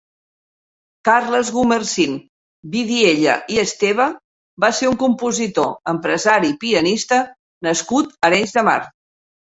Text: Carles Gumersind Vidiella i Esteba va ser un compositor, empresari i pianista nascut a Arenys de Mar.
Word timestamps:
Carles 1.07 1.49
Gumersind 1.57 2.23
Vidiella 2.75 3.35
i 3.57 3.61
Esteba 3.65 4.07
va 4.65 4.71
ser 4.79 4.89
un 4.95 4.99
compositor, 5.05 5.71
empresari 5.95 6.51
i 6.55 6.59
pianista 6.65 7.21
nascut 7.69 8.15
a 8.17 8.27
Arenys 8.31 8.57
de 8.59 8.65
Mar. 8.71 8.79